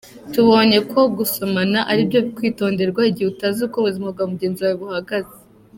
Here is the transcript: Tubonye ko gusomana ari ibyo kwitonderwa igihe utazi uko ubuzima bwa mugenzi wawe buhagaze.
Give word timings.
Tubonye 0.33 0.79
ko 0.91 0.99
gusomana 1.17 1.79
ari 1.91 1.99
ibyo 2.05 2.21
kwitonderwa 2.35 3.01
igihe 3.09 3.27
utazi 3.33 3.59
uko 3.65 3.75
ubuzima 3.77 4.07
bwa 4.13 4.25
mugenzi 4.31 4.59
wawe 4.63 4.77
buhagaze. 4.83 5.35